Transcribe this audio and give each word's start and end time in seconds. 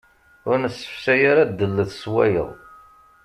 Ur 0.49 0.57
nessefsay 0.63 1.23
ddel 1.49 1.77
s 1.99 2.03
wayeḍ. 2.13 2.51